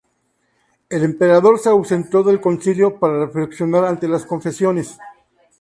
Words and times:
El 0.89 1.03
emperador 1.03 1.59
se 1.59 1.69
ausentó 1.69 2.23
del 2.23 2.41
concilio 2.41 2.97
para 2.97 3.23
reflexionar 3.27 3.85
ante 3.85 4.07
las 4.07 4.25
confesiones. 4.25 4.97